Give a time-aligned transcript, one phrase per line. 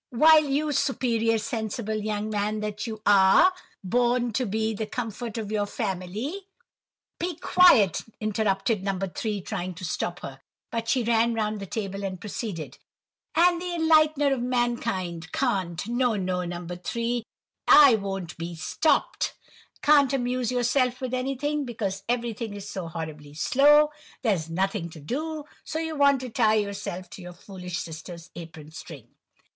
[0.09, 3.53] "—while you, superior, sensible young man that you are,
[3.83, 6.47] born to be the comfort of your family—"
[7.19, 8.97] "Be quiet!" interrupted No.
[8.97, 10.41] 3, trying to stop her;
[10.71, 12.79] but she ran round the table and proceeded:—
[13.35, 16.67] "—and the enlightener of mankind; can't—no, no, No.
[16.75, 17.23] 3,
[17.67, 23.91] I won't be stopt!—can't amuse yourself with anything, because everything is so 'horribly slow,
[24.23, 28.71] there's nothing to do,' so you want to tie yourself to your foolish sister's apron
[28.71, 29.09] string."